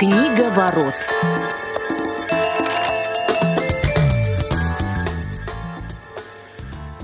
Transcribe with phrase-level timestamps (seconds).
[0.00, 0.94] Книга ворот.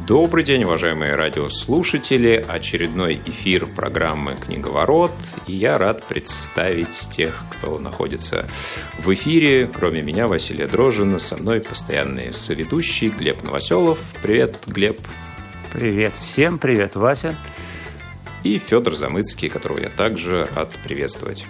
[0.06, 2.42] Добрый день, уважаемые радиослушатели.
[2.48, 5.12] Очередной эфир программы «Книговорот».
[5.46, 8.48] И я рад представить тех, кто находится
[8.97, 9.67] в эфире.
[9.67, 13.99] Кроме меня, Василия Дрожина, со мной постоянный соведущий Глеб Новоселов.
[14.22, 14.99] Привет, Глеб.
[15.71, 17.37] Привет всем, привет, Вася.
[18.42, 21.45] И Федор Замыцкий, которого я также рад приветствовать.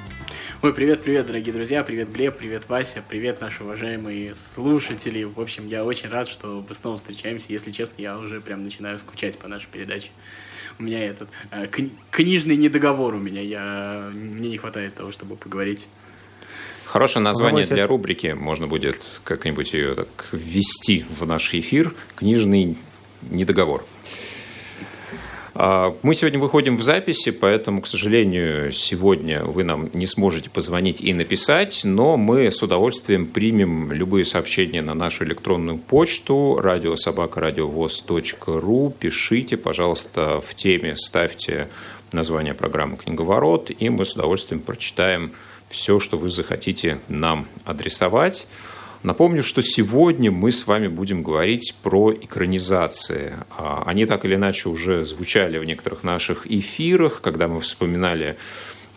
[0.62, 5.22] Ой, привет, привет, дорогие друзья, привет, Глеб, привет, Вася, привет, наши уважаемые слушатели.
[5.22, 7.52] В общем, я очень рад, что мы снова встречаемся.
[7.52, 10.08] Если честно, я уже прям начинаю скучать по нашей передаче.
[10.78, 15.36] У меня этот э, кни- книжный недоговор у меня, я, мне не хватает того, чтобы
[15.36, 15.86] поговорить.
[16.86, 18.28] Хорошее название для рубрики.
[18.28, 21.92] Можно будет как-нибудь ее так ввести в наш эфир.
[22.16, 22.78] Книжный
[23.20, 23.84] недоговор.
[25.58, 31.00] А, мы сегодня выходим в записи, поэтому, к сожалению, сегодня вы нам не сможете позвонить
[31.00, 38.94] и написать, но мы с удовольствием примем любые сообщения на нашу электронную почту радиособакарадиовоз.ру.
[38.98, 41.68] Пишите, пожалуйста, в теме ставьте
[42.12, 45.32] название программы «Книговорот», и мы с удовольствием прочитаем
[45.70, 48.46] все, что вы захотите нам адресовать.
[49.02, 53.34] Напомню, что сегодня мы с вами будем говорить про экранизации.
[53.56, 58.36] А, они так или иначе уже звучали в некоторых наших эфирах, когда мы вспоминали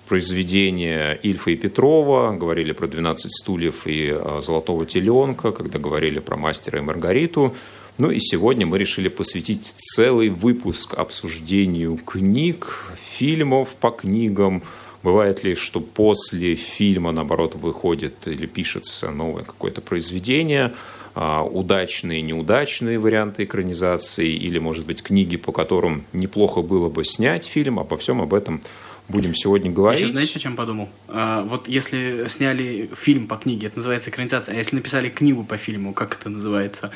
[0.08, 6.38] произведения Ильфа и Петрова, говорили про «12 стульев» и а, «Золотого теленка», когда говорили про
[6.38, 7.54] «Мастера и Маргариту».
[7.98, 14.64] Ну и сегодня мы решили посвятить целый выпуск обсуждению книг, фильмов по книгам–
[15.02, 20.74] Бывает ли, что после фильма, наоборот, выходит или пишется новое какое-то произведение,
[21.16, 27.46] а, удачные, неудачные варианты экранизации, или, может быть, книги, по которым неплохо было бы снять
[27.46, 28.62] фильм, обо всем об этом
[29.08, 30.02] будем сегодня говорить.
[30.02, 30.90] Я сейчас, знаете, о чем подумал?
[31.08, 35.58] А, вот если сняли фильм по книге, это называется экранизация, а если написали книгу по
[35.58, 36.92] фильму, как это называется?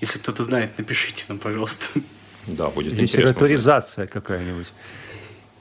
[0.00, 1.86] Если кто-то знает, напишите нам, пожалуйста.
[2.46, 3.18] Да, будет интересно.
[3.18, 4.68] Литературизация какая-нибудь.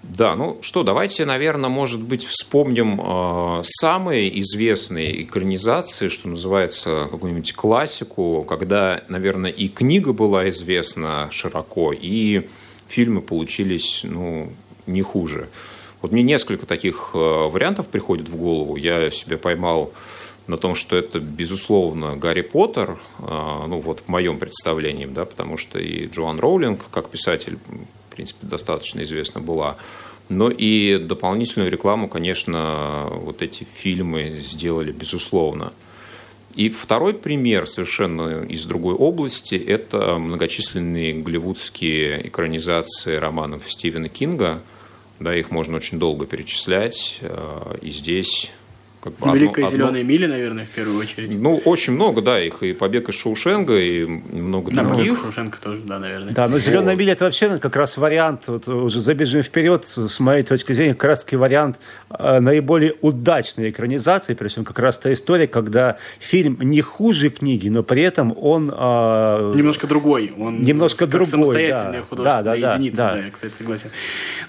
[0.01, 7.53] Да, ну что, давайте, наверное, может быть, вспомним э, самые известные экранизации, что называется, какую-нибудь
[7.53, 12.47] классику, когда, наверное, и книга была известна широко, и
[12.87, 14.53] фильмы получились, ну,
[14.87, 15.49] не хуже.
[16.01, 18.77] Вот мне несколько таких э, вариантов приходит в голову.
[18.77, 19.91] Я себе поймал
[20.47, 25.57] на том, что это, безусловно, Гарри Поттер, э, ну вот в моем представлении, да, потому
[25.57, 27.59] что и Джоан Роулинг, как писатель,
[28.19, 29.77] принципе, достаточно известна была.
[30.27, 35.71] Но и дополнительную рекламу, конечно, вот эти фильмы сделали, безусловно.
[36.55, 44.61] И второй пример совершенно из другой области– это многочисленные голливудские экранизации романов Стивена Кинга.
[45.19, 47.19] Да, их можно очень долго перечислять.
[47.21, 48.51] Э, и здесь
[49.01, 50.13] как бы Великая одно, зеленая одно...
[50.13, 51.33] миля, наверное, в первую очередь.
[51.39, 55.13] Ну, очень много, да, их и побег из Шоушенга, и много да, других.
[55.13, 56.33] Побег Шоушенга тоже, да, наверное.
[56.33, 56.99] Да, но зеленая вот.
[56.99, 61.05] миля это вообще как раз вариант, вот, уже забежим вперед, с моей точки зрения, как
[61.05, 66.81] раз таки вариант э, наиболее удачной экранизации, причем как раз та история, когда фильм не
[66.81, 68.69] хуже книги, но при этом он...
[68.69, 70.33] Э, немножко другой.
[70.37, 72.05] Он немножко как другой, самостоятельная да.
[72.05, 73.15] художественная да, да, единица, да, да.
[73.15, 73.91] да, я, кстати, согласен.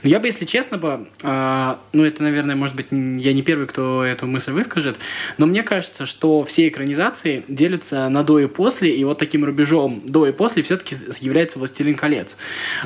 [0.03, 3.69] Но я бы, если честно бы, э, ну, это, наверное, может быть, я не первый,
[3.69, 4.97] кто эту мысль мысль выскажет.
[5.39, 10.03] Но мне кажется, что все экранизации делятся на до и после, и вот таким рубежом
[10.06, 12.37] до и после все-таки является «Властелин колец».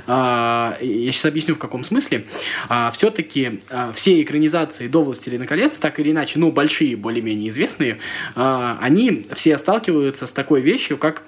[0.07, 2.27] А, я сейчас объясню, в каком смысле.
[2.69, 7.99] А, все-таки а, все экранизации до «Властелина колец», так или иначе, ну, большие, более-менее известные,
[8.35, 11.23] они все сталкиваются с такой вещью, как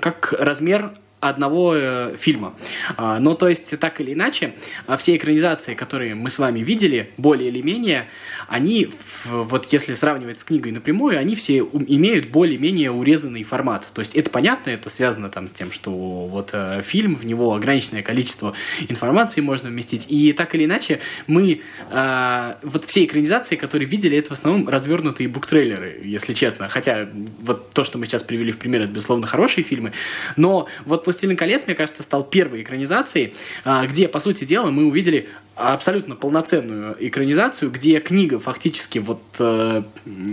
[0.00, 2.54] как размер одного э, фильма.
[2.96, 4.54] А, но то есть, так или иначе,
[4.86, 8.06] а, все экранизации, которые мы с вами видели, более или менее,
[8.48, 8.90] они,
[9.26, 13.86] вот если сравнивать с книгой напрямую, они все имеют более-менее урезанный формат.
[13.92, 17.54] То есть это понятно, это связано там с тем, что вот э, фильм, в него
[17.54, 18.54] ограниченное количество
[18.88, 20.06] информации можно вместить.
[20.08, 21.60] И так или иначе, мы
[21.90, 26.68] э, вот все экранизации, которые видели, это в основном развернутые буктрейлеры, если честно.
[26.68, 27.08] Хотя
[27.42, 29.92] вот то, что мы сейчас привели в пример, это, безусловно, хорошие фильмы.
[30.36, 33.34] Но вот «Властелин колец», мне кажется, стал первой экранизацией,
[33.64, 35.28] а, где, по сути дела, мы увидели
[35.60, 39.82] абсолютно полноценную экранизацию, где книга фактически вот э,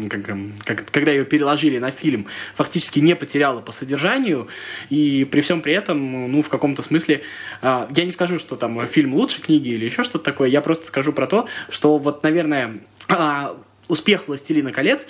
[0.10, 0.22] как,
[0.64, 4.48] как, когда ее переложили на фильм, фактически не потеряла по содержанию.
[4.90, 7.22] И при всем при этом, ну в каком-то смысле,
[7.62, 10.86] э, я не скажу, что там фильм лучше книги или еще что-то такое, я просто
[10.86, 12.80] скажу про то, что вот, наверное,
[13.10, 13.56] э,
[13.90, 15.08] успех «Властелина колец»,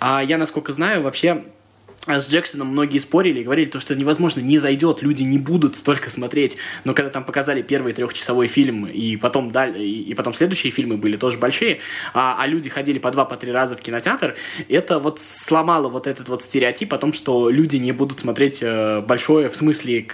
[0.00, 1.44] а я, насколько знаю, вообще
[2.08, 6.10] с Джексоном многие спорили и говорили, то, что невозможно, не зайдет, люди не будут столько
[6.10, 6.56] смотреть.
[6.84, 11.16] Но когда там показали первый трехчасовой фильм, и потом, даль, и потом следующие фильмы были
[11.16, 11.78] тоже большие,
[12.14, 14.34] а, а люди ходили по два, по три раза в кинотеатр,
[14.68, 19.00] это вот сломало вот этот вот стереотип о том, что люди не будут смотреть э,
[19.00, 20.06] большое, в смысле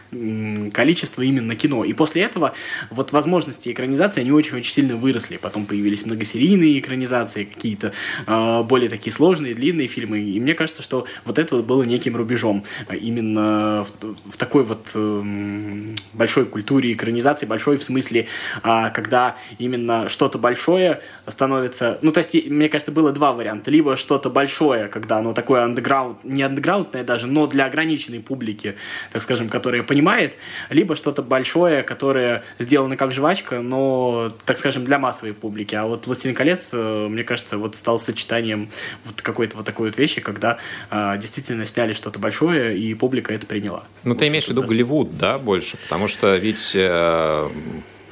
[0.73, 1.85] количество именно кино.
[1.85, 2.55] И после этого
[2.91, 5.37] вот возможности экранизации, они очень-очень сильно выросли.
[5.37, 7.93] Потом появились многосерийные экранизации, какие-то
[8.27, 10.21] э, более такие сложные, длинные фильмы.
[10.21, 14.65] И мне кажется, что вот это вот было неким рубежом а именно в, в такой
[14.65, 15.23] вот э,
[16.13, 18.29] большой культуре экранизации, большой в смысле,
[18.63, 21.99] э, когда именно что-то большое становится...
[22.03, 23.71] Ну, то есть, мне кажется, было два варианта.
[23.71, 28.77] Либо что-то большое, когда оно такое андеграунд, не андеграундное даже, но для ограниченной публики,
[29.13, 30.37] так скажем, которая понимает,
[30.71, 35.75] либо что-то большое, которое сделано как жвачка, но, так скажем, для массовой публики.
[35.75, 38.71] А вот «Властелин колец», э, мне кажется, вот стал сочетанием
[39.05, 40.59] вот какой-то вот такой вот вещи, когда
[40.91, 43.85] э, действительно сняли что-то большое, и публика это приняла.
[44.05, 45.77] Ну, ты имеешь в виду Голливуд, да, больше?
[45.79, 47.49] Потому что ведь э,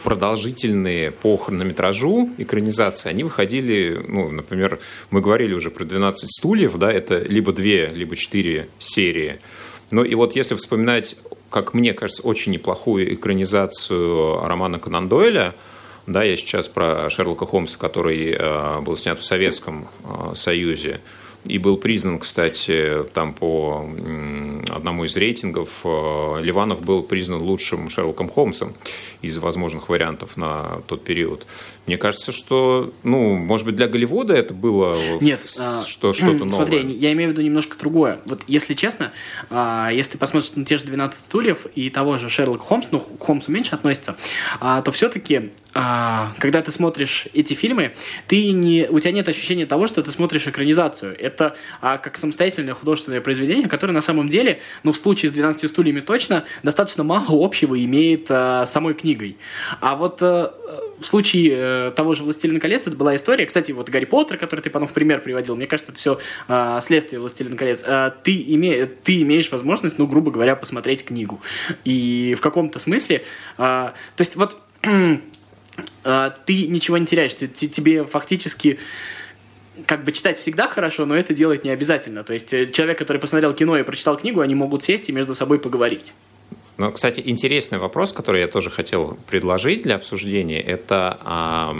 [0.02, 6.92] продолжительные по хронометражу экранизации, они выходили, ну, например, мы говорили уже про 12 стульев, да,
[6.92, 9.38] это либо две, либо четыре серии.
[9.90, 11.16] Ну и вот если вспоминать,
[11.50, 15.54] как мне кажется, очень неплохую экранизацию романа Конан Дойля,
[16.06, 21.00] да, я сейчас про Шерлока Холмса, который э, был снят в Советском э, Союзе,
[21.44, 23.88] и был признан, кстати, там по
[24.70, 28.74] одному из рейтингов, э, Ливанов был признан лучшим Шерлоком Холмсом
[29.22, 31.46] из возможных вариантов на тот период.
[31.86, 36.66] Мне кажется, что, ну, может быть, для Голливуда это было Нет, а, что, что-то новое.
[36.66, 38.20] Смотри, я имею в виду немножко другое.
[38.26, 39.12] Вот, если честно,
[39.50, 43.00] а, если ты посмотришь на те же 12 стульев и того же Шерлока Холмса, ну,
[43.00, 44.16] к Холмсу меньше относится,
[44.60, 47.92] а, то все-таки, когда ты смотришь эти фильмы,
[48.26, 51.16] ты не, у тебя нет ощущения того, что ты смотришь экранизацию.
[51.18, 56.00] Это как самостоятельное художественное произведение, которое на самом деле, ну, в случае с 12 стульями
[56.00, 59.36] точно, достаточно мало общего имеет с самой книгой.
[59.80, 60.50] А вот э,
[61.00, 64.60] в случае э, того же «Властелина колец» это была история, кстати, вот Гарри Поттер, который
[64.60, 67.82] ты потом в пример приводил, мне кажется, это все э, следствие «Властелина колец».
[67.84, 71.40] Э, ты, име, ты имеешь возможность, ну, грубо говоря, посмотреть книгу.
[71.84, 73.24] И в каком-то смысле,
[73.58, 74.56] э, то есть вот
[76.02, 78.78] ты ничего не теряешь, тебе фактически
[79.86, 82.24] как бы читать всегда хорошо, но это делать не обязательно.
[82.24, 85.34] То есть э, человек, который посмотрел кино и прочитал книгу, они могут сесть и между
[85.34, 86.12] собой поговорить.
[86.76, 91.76] Ну, кстати, интересный вопрос, который я тоже хотел предложить для обсуждения, это а,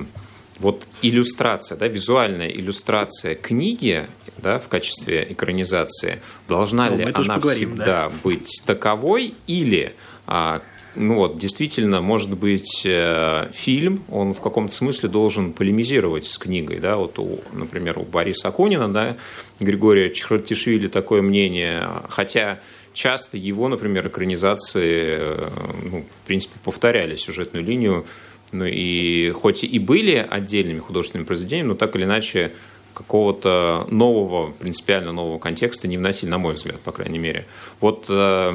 [0.59, 4.06] вот иллюстрация, да, визуальная иллюстрация книги
[4.39, 6.21] да, в качестве экранизации.
[6.47, 8.12] Должна ну, ли она поговорим, всегда да?
[8.23, 9.94] быть таковой или
[10.27, 10.62] а,
[10.94, 16.81] ну вот, действительно, может быть, э, фильм, он в каком-то смысле должен полемизировать с книгой,
[16.81, 19.17] да, вот, у, например, у Бориса Акунина, да,
[19.59, 22.61] Григория Чхартишвили такое мнение, хотя
[22.93, 25.49] часто его, например, экранизации, э,
[25.91, 28.05] ну, в принципе, повторяли сюжетную линию,
[28.53, 32.53] ну и хоть и были отдельными художественными произведениями, но так или иначе
[32.94, 37.47] какого-то нового, принципиально нового контекста не вносили, на мой взгляд, по крайней мере.
[37.81, 38.50] Вот э,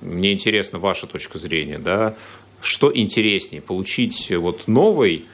[0.00, 2.14] мне интересна ваша точка зрения, да,
[2.60, 5.26] что интереснее, получить вот новый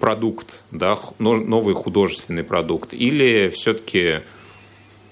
[0.00, 4.20] продукт, да, новый художественный продукт, или все-таки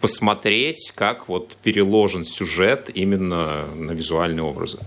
[0.00, 4.78] посмотреть, как вот переложен сюжет именно на визуальные образы.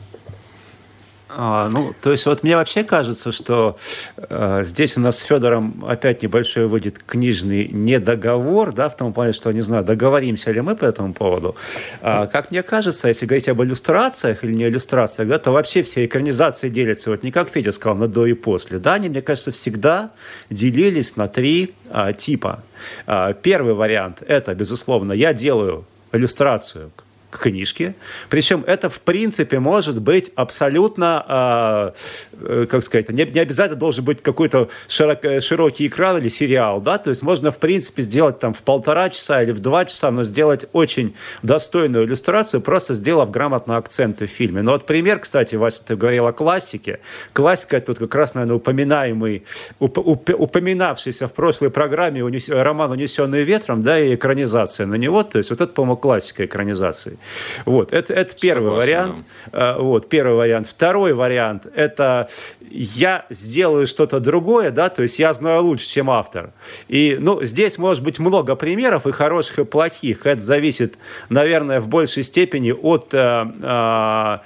[1.30, 3.78] А, ну, то есть вот мне вообще кажется, что
[4.18, 9.34] э, здесь у нас с Федором опять небольшой выйдет книжный недоговор, да, в том плане,
[9.34, 11.56] что, не знаю, договоримся ли мы по этому поводу.
[12.02, 16.06] А, как мне кажется, если говорить об иллюстрациях или не иллюстрациях, да, то вообще все
[16.06, 19.52] экранизации делятся, вот не как Федя сказал, на до и после, да, они, мне кажется,
[19.52, 20.12] всегда
[20.50, 22.64] делились на три а, типа.
[23.06, 26.92] А, первый вариант– это, безусловно, я делаю иллюстрацию
[27.30, 27.96] книжки.
[28.30, 31.94] Причем это, в принципе, может быть абсолютно,
[32.42, 36.98] э, как сказать, не, не обязательно должен быть какой-то широк, широкий экран или сериал, да,
[36.98, 40.24] то есть можно, в принципе, сделать там в полтора часа или в два часа, но
[40.24, 44.62] сделать очень достойную иллюстрацию, просто сделав грамотно акценты в фильме.
[44.62, 47.00] Но вот пример, кстати, Вася, ты говорил о классике.
[47.34, 49.44] Классика вот как раз, наверное, упоминаемый,
[49.80, 55.24] уп, уп, упоминавшийся в прошлой программе унес, роман «Унесенный ветром», да, и экранизация на него,
[55.24, 57.17] то есть вот это, по-моему, классика экранизации.
[57.66, 59.18] Вот, это, это первый Согласен, вариант.
[59.52, 59.52] Да.
[59.76, 60.68] А, вот, первый вариант.
[60.68, 62.30] Второй вариант– это
[62.70, 66.52] я сделаю что-то другое, да, то есть я знаю лучше, чем автор.
[66.88, 70.26] И, ну, здесь может быть много примеров, и хороших, и плохих.
[70.26, 70.98] Это зависит,
[71.30, 74.38] наверное, в большей степени от э, э,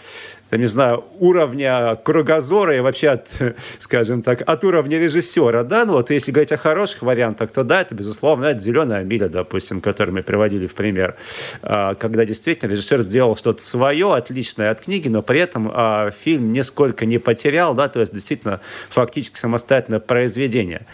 [0.52, 3.30] там, не знаю, уровня кругозора и вообще от,
[3.80, 7.82] скажем так, от уровня режиссера, да, ну вот если говорить о хороших вариантах, то да,
[7.82, 11.16] это, безусловно, это «Зеленая миля», допустим, который мы приводили в пример,
[11.62, 16.52] а, когда действительно режиссер сделал что-то свое, отличное от книги, но при этом а, фильм
[16.52, 20.86] нисколько не потерял, да, то есть действительно фактически самостоятельное произведение.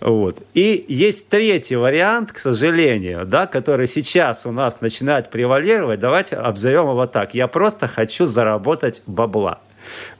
[0.00, 0.42] Вот.
[0.52, 6.00] И есть третий вариант, к сожалению, да, который сейчас у нас начинает превалировать.
[6.00, 7.32] Давайте обзовем его так.
[7.32, 9.60] Я просто хочу заработать бабла.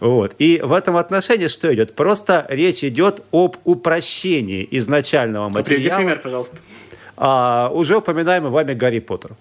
[0.00, 0.34] Вот.
[0.38, 1.94] И в этом отношении что идет?
[1.94, 5.64] Просто речь идет об упрощении изначального материала.
[5.64, 6.58] Приведи пример, пожалуйста.
[7.16, 9.32] А, уже упоминаемый вами Гарри Поттер.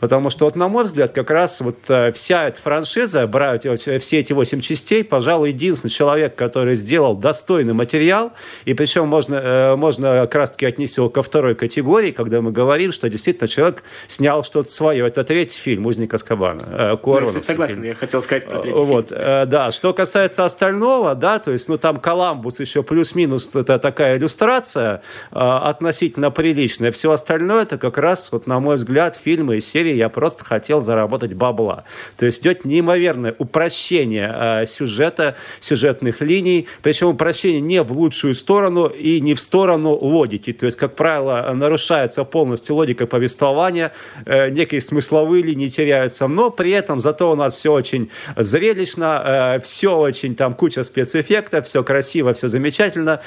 [0.00, 4.18] Потому что, вот, на мой взгляд, как раз вот э, вся эта франшиза, брать все
[4.18, 8.32] эти восемь частей, пожалуй, единственный человек, который сделал достойный материал,
[8.64, 12.92] и причем можно, э, можно как раз-таки отнести его ко второй категории, когда мы говорим,
[12.92, 15.06] что действительно человек снял что-то свое.
[15.06, 16.62] Это третий фильм «Узник Аскабана».
[16.66, 17.86] Э, ну, я согласен, фильм.
[17.86, 19.48] я хотел сказать про третий вот, фильм.
[19.48, 25.02] Да, что касается остального, да, то есть, ну, там «Коламбус» еще плюс-минус, это такая иллюстрация
[25.30, 26.92] относительно приличная.
[26.92, 30.80] Все остальное, это как раз, вот, на мой взгляд, фильмы и серии я просто хотел
[30.80, 31.84] заработать бабла.
[32.16, 38.86] То есть идет неимоверное упрощение э, сюжета, сюжетных линий, причем упрощение не в лучшую сторону
[38.86, 40.52] и не в сторону логики.
[40.52, 43.92] То есть, как правило, нарушается полностью логика повествования,
[44.24, 49.60] э, некие смысловые линии теряются, но при этом зато у нас все очень зрелищно, э,
[49.60, 53.20] все очень, там куча спецэффектов, все красиво, все замечательно,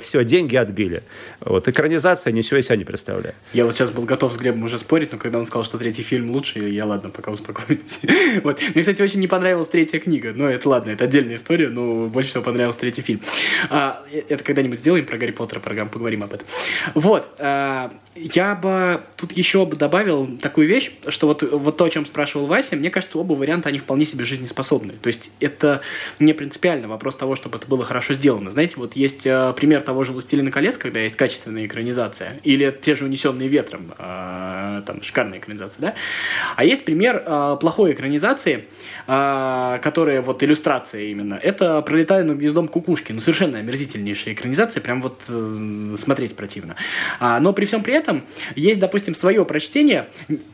[0.00, 1.02] все, деньги отбили.
[1.40, 3.36] Вот экранизация ничего из себя не представляет.
[3.52, 6.02] Я вот сейчас был готов с Глебом уже спорить, но когда он сказал, что третий
[6.02, 8.00] фильм лучше, я ладно, пока успокоюсь.
[8.42, 8.60] вот.
[8.74, 12.28] Мне, кстати, очень не понравилась третья книга, но это ладно, это отдельная история, но больше
[12.28, 13.22] всего понравился третий фильм.
[13.70, 16.46] А, э, это когда-нибудь сделаем про Гарри Поттера программу, поговорим об этом.
[16.94, 21.88] Вот, а, я бы тут еще бы добавил такую вещь, что вот, вот то, о
[21.90, 24.92] чем спрашивал Вася, мне кажется, оба варианта, они вполне себе жизнеспособны.
[25.00, 25.80] То есть это
[26.18, 28.50] не принципиально вопрос того, чтобы это было хорошо сделано.
[28.50, 32.94] Знаете, вот есть э, пример того же «Властелина колец», когда есть качественная экранизация, или те
[32.94, 35.94] же «Унесенные ветром», э, там шикарная экранизация, да?
[36.56, 38.64] А есть пример э, плохой экранизации,
[39.06, 41.34] э, которая вот иллюстрация именно.
[41.34, 43.12] Это «Пролетая над гнездом кукушки».
[43.12, 46.76] Ну, совершенно омерзительнейшая экранизация, прям вот э, смотреть противно.
[47.20, 50.08] А, но при всем при этом есть, допустим, свое прочтение,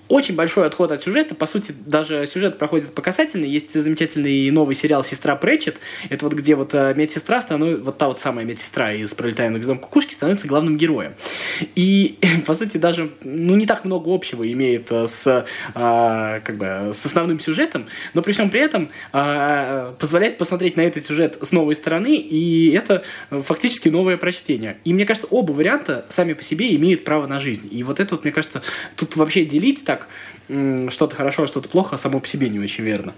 [0.09, 3.49] очень большой отход от сюжета, по сути, даже сюжет проходит по касательной.
[3.49, 5.77] Есть замечательный новый сериал «Сестра Претчет».
[6.11, 9.59] Это вот где вот э, медсестра становится, вот та вот самая медсестра из «Пролетая над
[9.59, 11.15] гнездом кукушки» становится главным героем.
[11.75, 16.93] И, по сути, даже, ну, не так много общего имеет э, с, а, как бы,
[16.93, 21.53] с основным сюжетом, но при всем при этом а, позволяет посмотреть на этот сюжет с
[21.53, 24.79] новой стороны, и это фактически новое прочтение.
[24.85, 27.69] И мне кажется, оба варианта сами по себе имеют право на жизнь.
[27.71, 28.63] И вот это вот, мне кажется,
[28.97, 30.09] тут вообще делить так
[30.47, 33.15] что-то хорошо, а что-то плохо, само по себе не очень верно.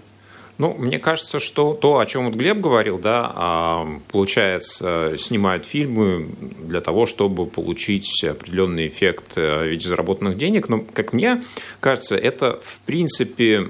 [0.57, 6.29] Ну, мне кажется, что то, о чем вот Глеб говорил, да, а, получается, снимают фильмы
[6.39, 11.43] для того, чтобы получить определенный эффект э, в виде заработанных денег, но, как мне
[11.79, 13.61] кажется, это, в принципе,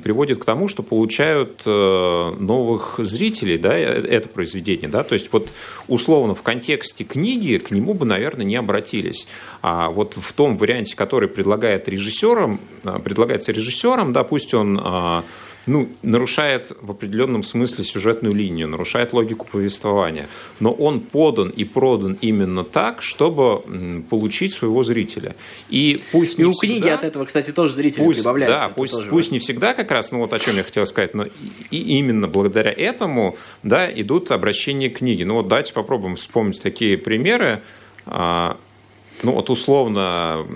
[0.00, 5.32] приводит к тому, что получают э, новых зрителей, да, э, это произведение, да, то есть
[5.32, 5.48] вот
[5.88, 9.26] условно в контексте книги к нему бы, наверное, не обратились.
[9.60, 12.60] А вот в том варианте, который предлагает режиссером,
[13.02, 14.80] предлагается режиссером, да, пусть он
[15.68, 20.28] ну, нарушает в определенном смысле сюжетную линию, нарушает логику повествования.
[20.60, 23.62] Но он подан и продан именно так, чтобы
[24.08, 25.36] получить своего зрителя.
[25.68, 28.58] И пусть и у всегда, книги от этого, кстати, тоже зрители пусть, прибавляются.
[28.58, 31.26] Да, пусть, пусть не всегда как раз, ну вот о чем я хотел сказать, но
[31.70, 35.26] и именно благодаря этому да, идут обращения к книге.
[35.26, 37.62] Ну вот давайте попробуем вспомнить такие примеры.
[39.22, 40.46] Ну, вот условно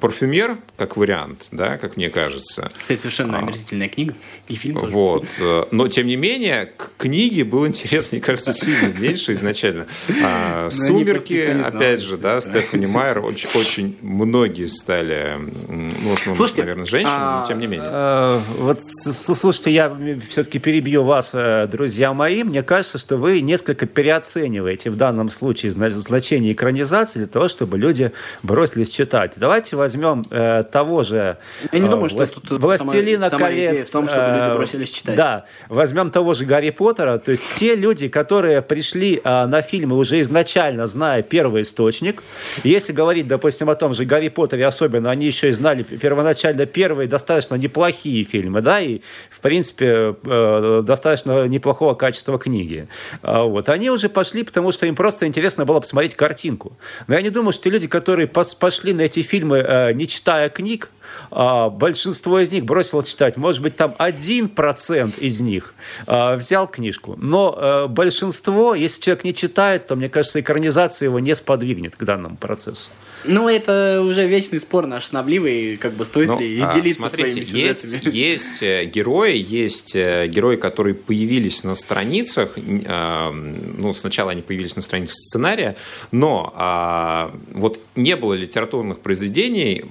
[0.00, 2.70] парфюмер, как вариант, да, как мне кажется.
[2.80, 4.14] Кстати, совершенно а, омерзительная книга
[4.48, 4.92] и фильм тоже.
[4.92, 5.26] Вот.
[5.70, 9.86] Но, тем не менее, к книге был интерес, мне кажется, сильно меньше изначально.
[10.24, 15.36] А, «Сумерки», опять же, да, Стефани Майер, очень, очень многие стали,
[15.68, 17.88] ну, в основном, слушайте, наверное, женщины, но а, тем не менее.
[17.90, 19.96] Э, вот, слушайте, я
[20.30, 22.42] все-таки перебью вас, э, друзья мои.
[22.42, 28.12] Мне кажется, что вы несколько переоцениваете в данном случае значение экранизации для того, чтобы люди
[28.42, 29.34] бросились читать.
[29.36, 31.36] Давайте возьмем э, того же
[31.72, 33.88] Я не думаю, э, что тут «Властелина сама, колец».
[33.88, 35.16] Сама в том, чтобы люди э, бросились читать.
[35.16, 37.18] Да, возьмем того же Гарри Поттера.
[37.18, 42.22] То есть те люди, которые пришли э, на фильмы уже изначально зная первый источник,
[42.62, 47.08] если говорить, допустим, о том же Гарри Поттере особенно, они еще и знали первоначально первые
[47.08, 49.00] достаточно неплохие фильмы, да, и,
[49.30, 52.88] в принципе, э, достаточно неплохого качества книги.
[53.22, 53.68] А вот.
[53.68, 56.76] Они уже пошли, потому что им просто интересно было посмотреть картинку.
[57.06, 60.90] Но я не думаю, что люди, которые пошли на эти фильмы, э, не читая книг,
[61.30, 63.36] а, большинство из них бросило читать.
[63.36, 65.74] Может быть, там один процент из них
[66.06, 67.16] а, взял книжку.
[67.20, 72.04] Но а, большинство, если человек не читает, то, мне кажется, экранизация его не сподвигнет к
[72.04, 72.88] данному процессу.
[73.26, 77.30] Ну, это уже вечный спор наш снобливый, как бы стоит ну, ли а, делиться смотрите,
[77.30, 78.00] своими сюжетами.
[78.04, 83.30] Есть, есть э, герои, есть э, герои, которые появились на страницах, э,
[83.78, 85.76] ну, сначала они появились на страницах сценария,
[86.12, 89.84] но вот не было литературных произведений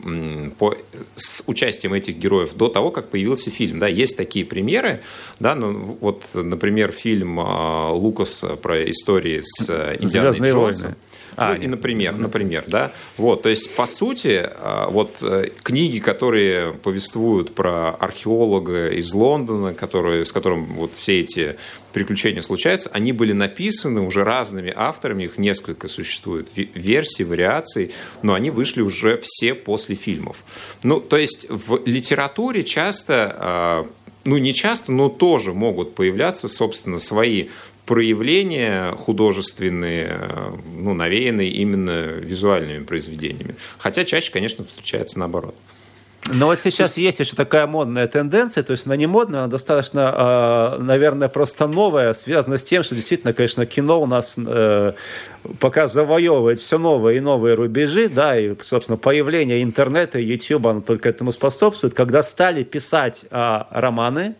[0.57, 0.75] по,
[1.15, 3.79] с участием этих героев до того, как появился фильм.
[3.79, 5.01] Да, есть такие примеры,
[5.39, 10.89] да, ну, вот, например, фильм Лукаса про истории с Индианой Джонсом.
[10.89, 10.97] Войны.
[11.35, 12.91] А, ну, и, например, например, да.
[13.17, 19.73] Вот, то есть, по сути, а, вот э, книги, которые повествуют про археолога из Лондона,
[19.73, 21.55] который, с которым вот все эти
[21.93, 28.49] приключения случаются, они были написаны уже разными авторами, их несколько существует версий, вариаций, но они
[28.49, 30.37] вышли уже все после фильмов.
[30.81, 33.87] Ну, то есть, в литературе часто а,
[34.25, 37.49] ну, не часто, но тоже могут появляться, собственно, свои
[37.85, 40.17] проявления художественные,
[40.77, 43.55] ну, навеянные именно визуальными произведениями.
[43.77, 45.55] Хотя чаще, конечно, встречается наоборот.
[46.33, 50.11] Но вот сейчас есть еще такая модная тенденция, то есть она не модная, она достаточно,
[50.13, 54.93] а, наверное, просто новая, связана с тем, что действительно, конечно, кино у нас э,
[55.59, 60.81] пока завоевывает все новые и новые рубежи, да, и, собственно, появление интернета и YouTube, оно
[60.81, 64.35] только этому способствует, когда стали писать а, романы,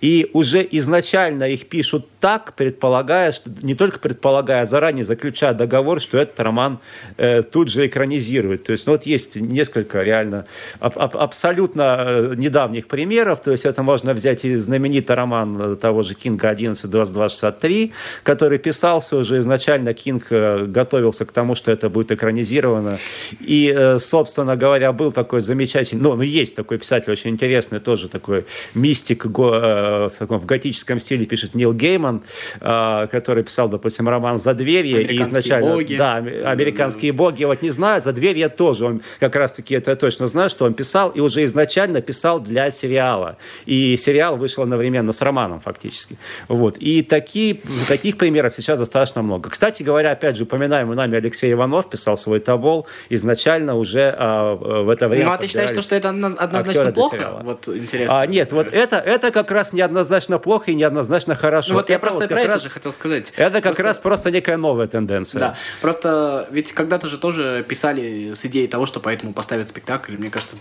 [0.00, 6.00] и уже изначально их пишут так, предполагая, что, не только предполагая, а заранее заключая договор,
[6.00, 6.80] что этот роман
[7.16, 8.64] э, тут же экранизирует.
[8.64, 10.46] То есть, ну, вот есть несколько реально
[10.80, 16.02] аб аб абсолютно э, недавних примеров, то есть это можно взять и знаменитый роман того
[16.02, 17.92] же Кинга 11.22.63,
[18.24, 22.98] который писался уже изначально Кинг э, готовился к тому, что это будет экранизировано.
[23.38, 28.08] И, э, собственно говоря, был такой замечательный, ну, ну есть такой писатель очень интересный, тоже
[28.08, 32.22] такой мистик э, в, таком, в готическом стиле пишет Нил Гейман,
[32.60, 35.04] э, который писал, допустим, роман «Задверье».
[35.04, 35.94] И изначально, боги.
[35.94, 37.44] Да, «Американские боги».
[37.44, 38.86] Вот не знаю, «Задверье» тоже.
[38.86, 43.38] Он как раз-таки это точно знаю, что он писал и уже изначально писал для сериала.
[43.66, 46.16] И сериал вышел одновременно с романом фактически.
[46.46, 46.76] Вот.
[46.78, 49.50] И такие, таких примеров сейчас достаточно много.
[49.50, 54.88] Кстати говоря, опять же, упоминаемый нами Алексей Иванов писал свой табол изначально уже а, в
[54.88, 55.24] это время.
[55.24, 57.40] Ну, а ты считаешь, что, что это однозначно плохо?
[57.42, 58.20] Вот интересно.
[58.20, 61.70] А, нет, вот это, это как раз неоднозначно плохо и неоднозначно хорошо.
[61.70, 63.32] Ну, вот это я просто вот про это раз, же хотел сказать.
[63.34, 63.82] Это как просто...
[63.82, 65.40] раз просто некая новая тенденция.
[65.40, 70.16] Да, просто ведь когда-то же тоже писали с идеей того, что поэтому поставят спектакль.
[70.16, 70.54] Мне кажется,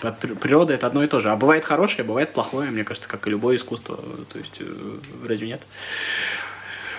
[0.48, 1.30] природы это одно и то же.
[1.30, 3.98] А бывает хорошее, бывает плохое, мне кажется, как и любое искусство.
[4.32, 5.62] То есть, э, разве нет?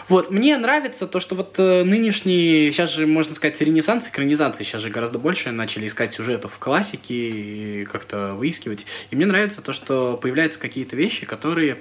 [0.09, 4.81] Вот, мне нравится то, что вот э, нынешний, сейчас же, можно сказать, ренессанс экранизации, сейчас
[4.81, 8.87] же гораздо больше начали искать сюжетов в классике и как-то выискивать.
[9.11, 11.79] И мне нравится то, что появляются какие-то вещи, которые,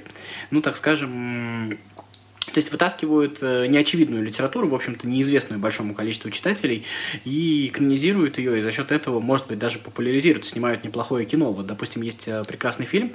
[0.51, 1.77] ну, так скажем,
[2.53, 6.85] то есть вытаскивают э, неочевидную литературу, в общем-то, неизвестную большому количеству читателей,
[7.25, 11.51] и экранизируют ее, и за счет этого, может быть, даже популяризируют, снимают неплохое кино.
[11.51, 13.11] Вот, допустим, есть э, прекрасный фильм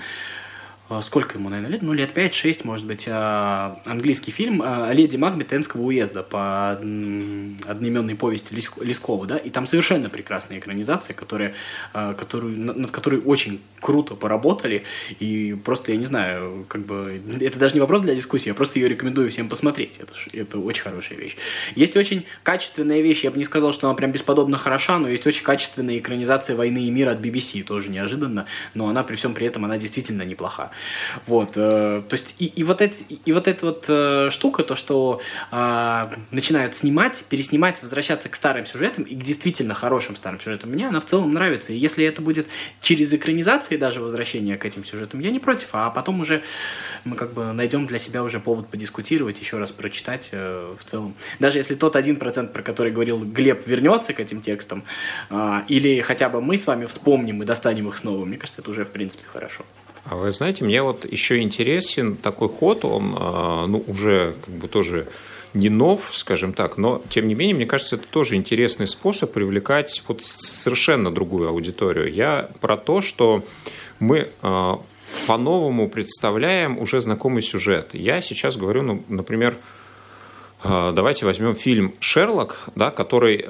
[1.02, 1.82] сколько ему, наверное, лет?
[1.82, 8.16] Ну, лет 5-6, может быть, а, английский фильм а, «Леди Макбет Энского уезда» по одноименной
[8.16, 11.54] повести Лескова, да, и там совершенно прекрасная экранизация, которая,
[11.92, 14.84] которую, над которой очень круто поработали,
[15.18, 18.78] и просто, я не знаю, как бы, это даже не вопрос для дискуссии, я просто
[18.78, 21.36] ее рекомендую всем посмотреть, это, это очень хорошая вещь.
[21.74, 25.26] Есть очень качественная вещь, я бы не сказал, что она прям бесподобно хороша, но есть
[25.26, 29.46] очень качественная экранизация «Войны и мира» от BBC, тоже неожиданно, но она при всем при
[29.46, 30.71] этом, она действительно неплоха.
[31.26, 34.74] Вот, э, то есть и, и вот эти, и вот эта вот э, штука, то
[34.74, 40.70] что э, начинают снимать, переснимать, возвращаться к старым сюжетам и к действительно хорошим старым сюжетам,
[40.70, 41.72] мне она в целом нравится.
[41.72, 42.46] И если это будет
[42.80, 46.42] через экранизации даже возвращение к этим сюжетам, я не против, а потом уже
[47.04, 51.14] мы как бы найдем для себя уже повод подискутировать, еще раз прочитать э, в целом.
[51.38, 54.84] Даже если тот один процент, про который говорил Глеб, вернется к этим текстам,
[55.30, 58.70] э, или хотя бы мы с вами вспомним и достанем их снова, мне кажется, это
[58.70, 59.64] уже в принципе хорошо.
[60.04, 64.68] А вы знаете, мне вот еще интересен такой ход, он а, ну, уже как бы
[64.68, 65.06] тоже
[65.54, 70.02] не нов, скажем так, но тем не менее, мне кажется, это тоже интересный способ привлекать
[70.08, 72.12] вот совершенно другую аудиторию.
[72.12, 73.44] Я про то, что
[74.00, 74.80] мы а,
[75.26, 77.90] по-новому представляем уже знакомый сюжет.
[77.92, 79.56] Я сейчас говорю, ну, например,
[80.64, 83.44] давайте возьмем фильм «Шерлок», да, который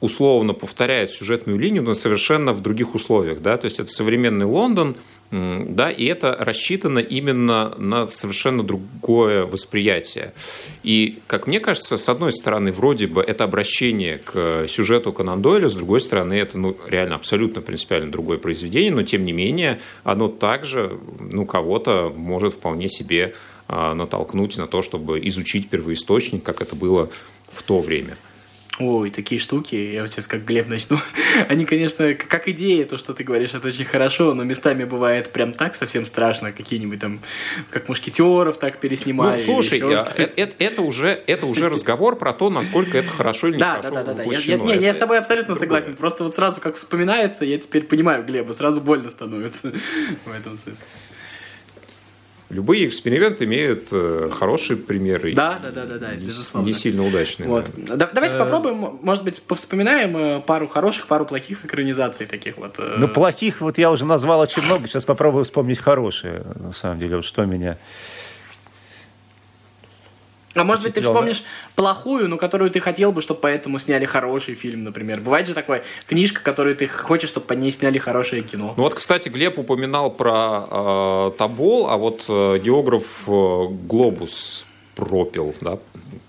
[0.00, 3.40] условно повторяет сюжетную линию, но совершенно в других условиях.
[3.40, 3.56] Да?
[3.56, 4.96] То есть это современный Лондон,
[5.32, 10.34] Да, и это рассчитано именно на совершенно другое восприятие.
[10.82, 15.70] И, как мне кажется, с одной стороны, вроде бы это обращение к сюжету Конан Дойля,
[15.70, 20.28] с другой стороны, это ну, реально абсолютно принципиально другое произведение, но, тем не менее, оно
[20.28, 23.34] также ну, кого-то может вполне себе
[23.68, 27.08] а, натолкнуть на то, чтобы изучить первоисточник, как это было
[27.50, 28.18] в то время.
[28.78, 30.98] Ой, такие штуки, я вот сейчас как Глеб начну.
[31.48, 35.52] Они, конечно, как идея, то, что ты говоришь, это очень хорошо, но местами бывает прям
[35.52, 37.20] так совсем страшно, какие-нибудь там,
[37.70, 39.38] как мушкетеров так переснимали.
[39.38, 43.48] Ну, слушай, я, это, э, это, уже, это уже разговор про то, насколько это хорошо
[43.48, 44.22] или нехорошо Да, да, да, да.
[44.22, 45.80] Я, я, не, я с тобой абсолютно другое.
[45.80, 45.96] согласен.
[45.96, 49.70] Просто вот сразу как вспоминается, я теперь понимаю Глеба, сразу больно становится
[50.24, 50.86] в этом смысле.
[52.52, 55.32] Любые эксперименты имеют э, хорошие примеры.
[55.32, 56.66] Да, да, да, да, да, не, безусловно.
[56.66, 57.48] Не сильно удачные.
[57.48, 57.64] Вот.
[57.74, 58.10] Да.
[58.12, 62.78] Давайте э, попробуем, может быть, повспоминаем э, пару хороших, пару плохих экранизаций таких вот.
[62.78, 67.16] Ну, плохих вот я уже назвал очень много, сейчас попробую вспомнить хорошие, на самом деле,
[67.16, 67.78] вот что меня
[70.54, 71.42] а может быть, ты вспомнишь
[71.74, 75.20] плохую, но которую ты хотел бы, чтобы поэтому сняли хороший фильм, например.
[75.20, 78.74] Бывает же такая книжка, которую ты хочешь, чтобы по ней сняли хорошее кино.
[78.76, 85.54] Ну вот, кстати, Глеб упоминал про э, Табол, а вот э, географ э, Глобус пропил,
[85.60, 85.78] да,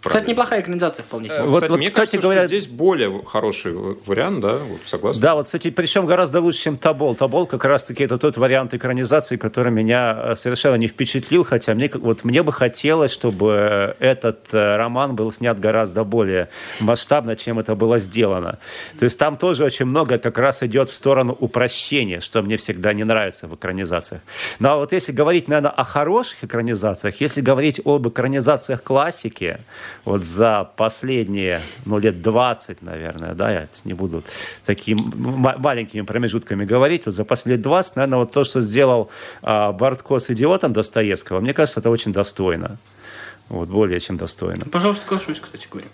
[0.01, 1.43] Кстати, неплохая экранизация вполне себе.
[1.43, 2.41] Вот, кстати, вот, мне кстати, кажется, говоря...
[2.41, 3.73] что здесь более хороший
[4.05, 5.21] вариант, да, вот согласен.
[5.21, 7.15] Да, вот, кстати, причем гораздо лучше, чем Табол.
[7.15, 11.89] Табол как раз-таки это тот вариант экранизации, который меня э, совершенно не впечатлил, хотя мне,
[11.93, 17.75] вот, мне бы хотелось, чтобы этот э, роман был снят гораздо более масштабно, чем это
[17.75, 18.59] было сделано.
[18.97, 22.93] То есть там тоже очень много как раз идет в сторону упрощения, что мне всегда
[22.93, 24.21] не нравится в экранизациях.
[24.59, 29.59] Но ну, а вот если говорить, наверное, о хороших экранизациях, если говорить об экранизациях классики,
[30.05, 34.23] вот за последние, ну, лет 20, наверное, да, я не буду
[34.65, 35.01] такими
[35.57, 39.09] маленькими промежутками говорить, вот за последние 20, наверное, вот то, что сделал
[39.41, 42.77] а, Бартко с «Идиотом» Достоевского, мне кажется, это очень достойно.
[43.49, 44.65] Вот, более чем достойно.
[44.65, 45.87] Пожалуйста, соглашусь, кстати говоря.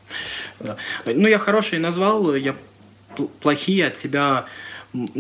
[0.60, 0.78] Да.
[1.06, 2.56] Ну, я хорошие назвал, я
[3.42, 4.46] плохие от себя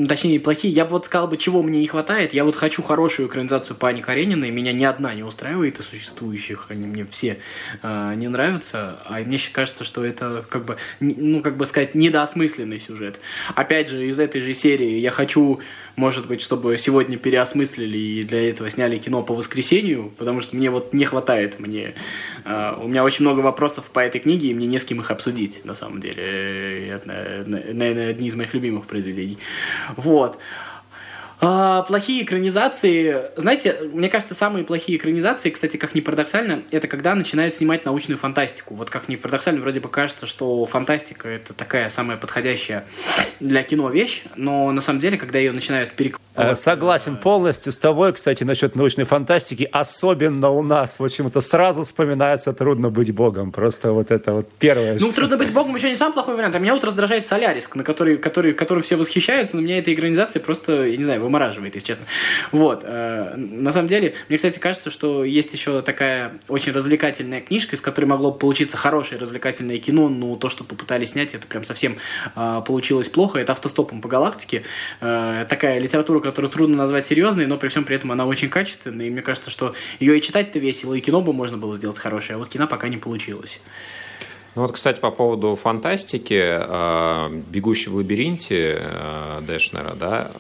[0.08, 0.73] точнее, плохие.
[0.73, 2.34] Я бы вот сказал бы, чего мне не хватает.
[2.34, 4.49] Я вот хочу хорошую экранизацию Пани Карениной.
[4.49, 6.65] Меня ни одна не устраивает из существующих.
[6.69, 7.38] Они мне все
[7.82, 8.99] э, не нравятся.
[9.05, 13.19] А мне кажется, что это, как бы, ну, как бы сказать, недоосмысленный сюжет.
[13.55, 15.60] Опять же, из этой же серии я хочу
[16.00, 20.72] может быть, чтобы сегодня переосмыслили и для этого сняли кино по воскресенью, потому что мне
[20.72, 21.94] вот не хватает мне.
[22.46, 25.12] Э, у меня очень много вопросов по этой книге, и мне не с кем их
[25.12, 26.88] обсудить, на самом деле.
[26.88, 29.38] Это, наверное, одни из моих любимых произведений.
[29.98, 30.40] Вот.
[31.41, 33.32] А, плохие экранизации.
[33.38, 38.17] Знаете, мне кажется, самые плохие экранизации, кстати, как ни парадоксально, это когда начинают снимать научную
[38.17, 38.75] фантастику.
[38.75, 42.86] Вот как ни парадоксально, вроде бы кажется, что фантастика это такая самая подходящая
[43.39, 47.78] для кино вещь, но на самом деле, когда ее начинают перекладывать Э, согласен полностью с
[47.78, 49.67] тобой, кстати, насчет научной фантастики.
[49.71, 53.52] Особенно у нас почему-то сразу вспоминается «Трудно быть богом».
[53.52, 54.93] Просто вот это вот первое.
[54.93, 55.15] Ну, что...
[55.15, 56.56] «Трудно быть богом» еще не самый плохой вариант.
[56.56, 60.41] А меня вот раздражает «Солярис», на который, который, которым все восхищаются, но меня эта экранизация
[60.41, 62.06] просто, я не знаю, вымораживает, если честно.
[62.52, 62.82] Вот.
[62.84, 67.82] Э, на самом деле, мне, кстати, кажется, что есть еще такая очень развлекательная книжка, из
[67.82, 71.98] которой могло получиться хорошее развлекательное кино, но то, что попытались снять, это прям совсем
[72.36, 73.39] э, получилось плохо.
[73.39, 74.63] Это «Автостопом по галактике».
[75.00, 79.10] Такая литература, которую трудно назвать серьезной, но при всем при этом она очень качественная, и
[79.10, 82.39] мне кажется, что ее и читать-то весело, и кино бы можно было сделать хорошее, а
[82.39, 83.60] вот кино пока не получилось.
[84.56, 90.32] Ну вот, кстати, по поводу фантастики, э, «Бегущий в лабиринте» э, Дэшнера, да,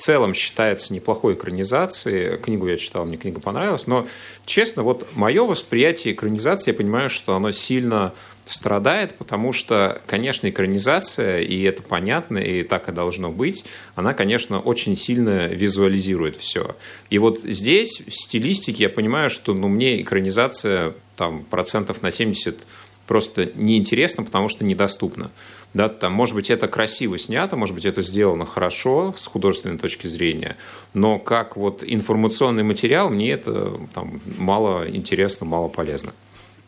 [0.00, 2.38] целом считается неплохой экранизацией.
[2.38, 4.06] Книгу я читал, мне книга понравилась, но,
[4.46, 8.12] честно, вот мое восприятие экранизации, я понимаю, что оно сильно
[8.46, 14.58] страдает, потому что, конечно, экранизация, и это понятно, и так и должно быть, она, конечно,
[14.58, 16.74] очень сильно визуализирует все.
[17.10, 22.66] И вот здесь, в стилистике, я понимаю, что ну, мне экранизация там, процентов на 70
[23.10, 25.32] просто неинтересна, потому что недоступна.
[25.74, 30.06] Да, там, может быть, это красиво снято, может быть, это сделано хорошо с художественной точки
[30.06, 30.56] зрения,
[30.94, 36.12] но как вот информационный материал мне это там, мало интересно, мало полезно.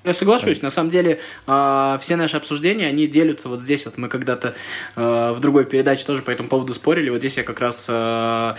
[0.04, 0.62] Я соглашусь.
[0.62, 3.84] На самом деле, э, все наши обсуждения, они делятся вот здесь.
[3.84, 4.54] Вот мы когда-то
[4.96, 7.08] э, в другой передаче тоже по этому поводу спорили.
[7.08, 8.54] Вот здесь я как раз э,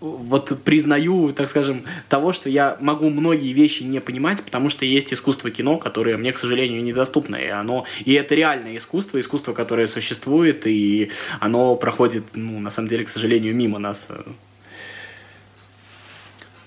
[0.00, 5.12] вот признаю, так скажем, того, что я могу многие вещи не понимать, потому что есть
[5.12, 7.36] искусство кино, которое мне, к сожалению, недоступно.
[7.36, 12.88] И, оно, и это реальное искусство, искусство, которое существует, и оно проходит, ну, на самом
[12.88, 14.08] деле, к сожалению, мимо нас.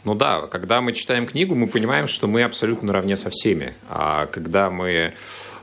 [0.04, 3.74] Ну да, когда мы читаем книгу, мы понимаем, что мы абсолютно наравне со всеми.
[3.90, 5.14] А когда мы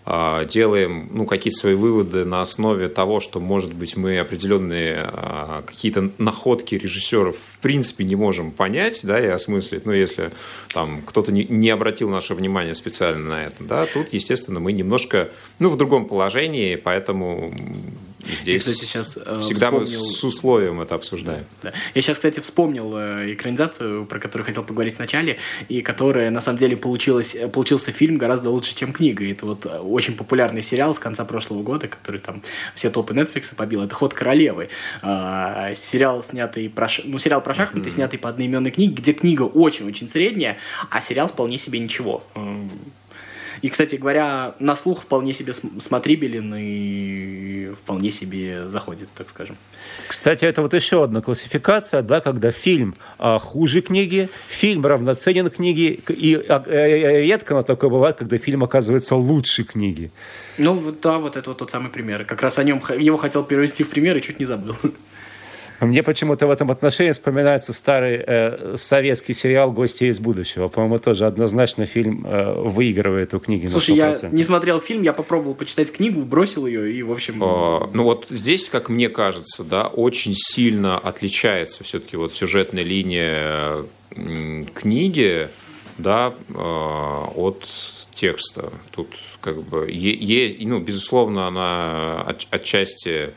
[0.08, 5.62] а, делаем ну, какие-то свои выводы на основе того, что, может быть, мы определенные а,
[5.66, 10.30] какие-то находки режиссеров в принципе не можем понять да, и осмыслить, ну, если
[10.72, 15.32] там кто-то не, не обратил наше внимание специально на это, да, тут, естественно, мы немножко
[15.58, 17.52] ну, в другом положении, поэтому
[18.20, 19.80] Здесь я, кстати, сейчас э, всегда вспомнил...
[19.80, 21.44] мы с условием это обсуждаем.
[21.62, 21.72] Да.
[21.94, 26.58] Я сейчас, кстати, вспомнил э, экранизацию, про которую хотел поговорить вначале, и которая, на самом
[26.58, 29.28] деле, получилась, э, получился фильм гораздо лучше, чем книга.
[29.30, 32.42] Это вот очень популярный сериал с конца прошлого года, который там
[32.74, 33.82] все топы Netflix побил.
[33.82, 34.70] Это «Ход королевы».
[35.02, 36.88] А, сериал, снятый про...
[37.04, 37.92] Ну, сериал про шахматы, mm-hmm.
[37.92, 40.56] снятый по одноименной книге, где книга очень-очень средняя,
[40.90, 42.24] а сериал вполне себе ничего.
[43.62, 49.56] И, кстати говоря, на слух вполне себе смотрибелен и вполне себе заходит, так скажем.
[50.08, 56.00] Кстати, это вот еще одна классификация, да, когда фильм а, хуже книги, фильм равноценен книге,
[56.08, 60.10] и а, а, редко но такое бывает, когда фильм оказывается лучше книги.
[60.58, 62.24] Ну, да, вот это вот тот самый пример.
[62.24, 64.76] Как раз о нем его хотел перевести в пример и чуть не забыл.
[65.80, 70.68] Мне почему-то в этом отношении вспоминается старый э, советский сериал «Гости из будущего».
[70.68, 75.54] По-моему, тоже однозначно фильм э, выигрывает у книги Слушай, я не смотрел фильм, я попробовал
[75.54, 77.42] почитать книгу, бросил ее и, в общем...
[77.42, 83.84] А, ну вот здесь, как мне кажется, да, очень сильно отличается все-таки вот сюжетная линия
[84.74, 85.48] книги,
[85.98, 87.66] да, э, от
[88.14, 88.72] текста.
[88.90, 89.08] Тут
[89.40, 93.30] как бы, е, ну, безусловно, она от, отчасти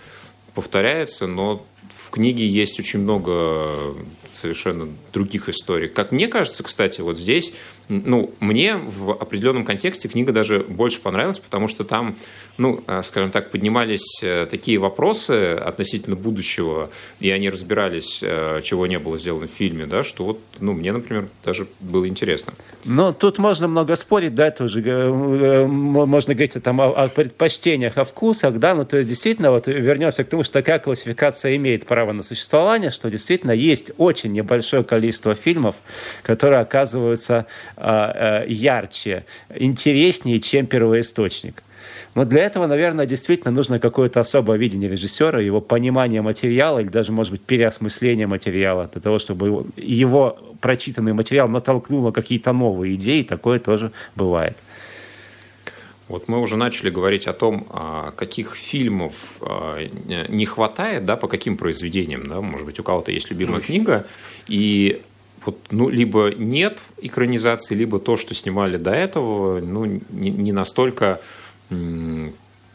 [0.55, 3.95] повторяется, но в книге есть очень много
[4.33, 5.87] совершенно других историй.
[5.87, 7.53] Как мне кажется, кстати, вот здесь
[7.89, 12.15] ну, мне в определенном контексте книга даже больше понравилась, потому что там,
[12.57, 18.85] ну, э, скажем так, поднимались э, такие вопросы относительно будущего, и они разбирались, э, чего
[18.85, 22.53] не было сделано в фильме, да, что вот, ну, мне, например, даже было интересно.
[22.85, 24.81] Ну, тут можно много спорить, да, тоже
[25.67, 30.23] можно говорить там, о, о предпочтениях, о вкусах, да, ну, то есть, действительно, вот вернемся
[30.23, 35.35] к тому, что такая классификация имеет право на существование, что действительно есть очень небольшое количество
[35.35, 35.75] фильмов,
[36.23, 37.45] которые оказываются
[37.77, 41.63] а, э, ярче, интереснее, чем первоисточник.
[42.15, 47.11] Но для этого, наверное, действительно нужно какое-то особое видение режиссера, его понимание материала или даже,
[47.11, 53.23] может быть, переосмысление материала, для того, чтобы его прочитанный материал натолкнул на какие-то новые идеи.
[53.23, 54.57] Такое тоже бывает.
[56.09, 59.77] Вот мы уже начали говорить о том, а, каких фильмов а,
[60.27, 64.05] не хватает, да, по каким произведениям, да, может быть, у кого-то есть любимая книга,
[64.47, 65.01] и
[65.45, 71.21] вот, ну, либо нет экранизации, либо то, что снимали до этого, ну, не, не настолько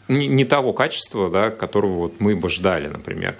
[0.07, 3.35] не, не того качества, да, которого вот мы бы ждали, например.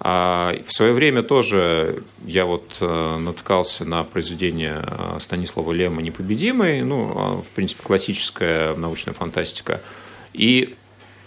[0.00, 6.82] А в свое время тоже я вот э, натыкался на произведение э, Станислава Лема «Непобедимый»,
[6.82, 9.80] ну, а, в принципе, классическая научная фантастика.
[10.34, 10.74] И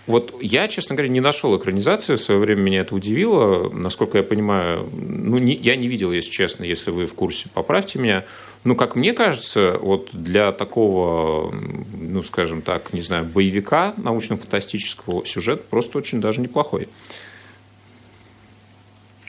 [0.05, 3.69] вот я, честно говоря, не нашел экранизации, в свое время меня это удивило.
[3.69, 7.99] Насколько я понимаю, ну, не, я не видел, если честно, если вы в курсе, поправьте
[7.99, 8.25] меня.
[8.63, 11.53] Ну, как мне кажется, вот для такого,
[11.97, 16.89] ну, скажем так, не знаю, боевика научно-фантастического сюжет просто очень даже неплохой.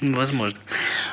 [0.01, 0.59] Возможно.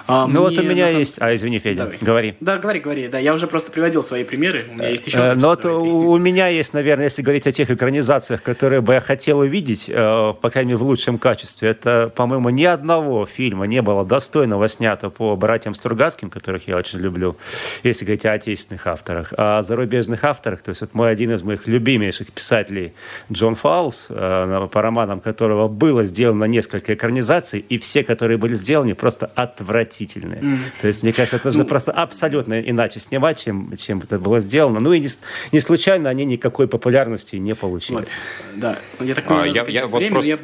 [0.08, 1.00] А, ну вот у меня самом...
[1.00, 1.18] есть...
[1.20, 1.98] А, извини, Федя, Давай.
[2.00, 2.36] говори.
[2.40, 3.08] Да, говори, говори.
[3.08, 4.66] Да, я уже просто приводил свои примеры.
[4.70, 5.18] У меня есть еще...
[5.18, 9.02] Э, но вот у меня есть, наверное, если говорить о тех экранизациях, которые бы я
[9.02, 13.82] хотел увидеть, э, по крайней мере, в лучшем качестве, это, по-моему, ни одного фильма не
[13.82, 17.36] было достойного снято по братьям Стругацким, которых я очень люблю,
[17.82, 19.34] если говорить о отечественных авторах.
[19.38, 22.94] А о зарубежных авторах, то есть вот мой один из моих любимейших писателей
[23.32, 28.75] Джон Фаулс, э, по романам которого было сделано несколько экранизаций, и все, которые были сделаны,
[28.96, 30.42] просто отвратительные.
[30.42, 30.58] Mm.
[30.82, 34.40] То есть, мне кажется, это нужно ну, просто абсолютно иначе снимать, чем, чем это было
[34.40, 34.80] сделано.
[34.80, 35.10] Ну и не,
[35.52, 37.98] не случайно они никакой популярности не получили.
[37.98, 38.08] Вот.
[38.56, 40.30] Да, я так понимаю, а, я, я, вот просто...
[40.30, 40.40] я...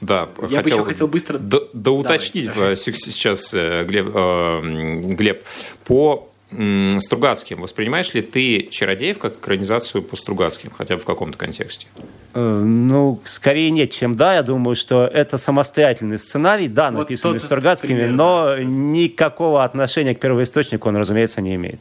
[0.00, 1.38] Да, я хотел, бы еще хотел быстро...
[1.38, 2.74] Да, да уточнить Давай.
[2.74, 4.60] сейчас, э, Глеб, э,
[5.14, 5.44] Глеб,
[5.84, 7.60] по Стругацким.
[7.60, 11.86] Воспринимаешь ли ты «Чародеев» как экранизацию по Стругацким, хотя бы в каком-то контексте?
[12.34, 14.34] Э, ну, скорее нет, чем да.
[14.34, 18.64] Я думаю, что это самостоятельный сценарий, да, вот написанный Стругацкими, пример, но да.
[18.64, 21.80] никакого отношения к первоисточнику он, разумеется, не имеет.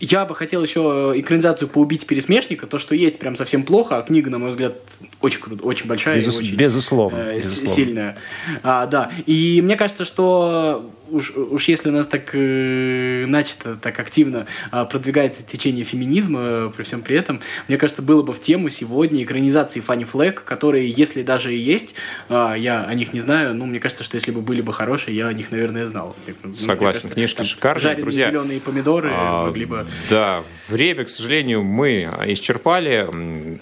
[0.00, 2.66] Я бы хотел еще экранизацию по «Убить пересмешника».
[2.66, 4.74] То, что есть, прям совсем плохо, а книга, на мой взгляд,
[5.22, 6.40] очень круто, очень большая Безус...
[6.40, 7.74] и очень безусловно, э, безусловно.
[7.74, 8.16] сильная.
[8.62, 13.98] А, да, и мне кажется, что уж, уж если у нас так э, начато, так
[13.98, 18.40] активно э, продвигается течение феминизма э, при всем при этом, мне кажется, было бы в
[18.40, 21.94] тему сегодня экранизации Фанни Флэк, которые, если даже и есть,
[22.28, 25.16] э, я о них не знаю, ну, мне кажется, что если бы были бы хорошие,
[25.16, 26.16] я о них, наверное, знал.
[26.54, 28.28] Согласен, кажется, книжки шикарные, друзья.
[28.30, 29.86] зеленые помидоры а, могли бы...
[30.10, 33.08] Да, время, к сожалению, мы исчерпали.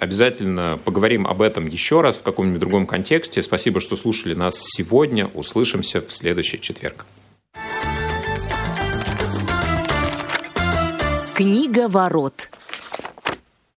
[0.01, 3.43] Обязательно поговорим об этом еще раз в каком-нибудь другом контексте.
[3.43, 5.27] Спасибо, что слушали нас сегодня.
[5.27, 7.05] Услышимся в следующий четверг.
[11.43, 12.51] Книга ворот.